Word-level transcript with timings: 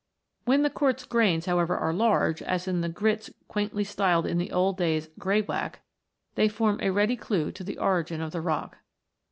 When 0.45 0.63
the 0.63 0.71
quartz 0.71 1.03
grains, 1.05 1.45
however, 1.45 1.77
are 1.77 1.93
large, 1.93 2.41
as 2.41 2.67
in 2.67 2.81
the 2.81 2.89
grits 2.89 3.29
quaintly 3.47 3.83
styled 3.83 4.25
in 4.25 4.51
old 4.51 4.77
days 4.77 5.09
"greywacke," 5.19 5.79
they 6.33 6.47
form 6.47 6.79
a 6.81 6.89
ready 6.89 7.15
clue 7.15 7.51
to 7.51 7.63
the 7.63 7.77
origin 7.77 8.19
of 8.19 8.31
the 8.31 8.41
rock. 8.41 8.79